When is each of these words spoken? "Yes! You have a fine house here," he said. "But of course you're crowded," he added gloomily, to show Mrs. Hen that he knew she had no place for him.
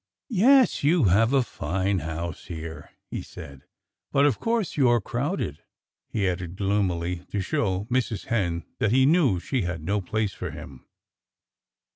"Yes! 0.31 0.83
You 0.83 1.03
have 1.03 1.31
a 1.31 1.43
fine 1.43 1.99
house 1.99 2.45
here," 2.45 2.89
he 3.11 3.21
said. 3.21 3.65
"But 4.11 4.25
of 4.25 4.39
course 4.39 4.75
you're 4.75 4.99
crowded," 4.99 5.59
he 6.09 6.27
added 6.27 6.55
gloomily, 6.55 7.17
to 7.29 7.39
show 7.39 7.85
Mrs. 7.85 8.25
Hen 8.25 8.65
that 8.79 8.91
he 8.91 9.05
knew 9.05 9.39
she 9.39 9.61
had 9.61 9.83
no 9.83 10.01
place 10.01 10.33
for 10.33 10.49
him. 10.49 10.87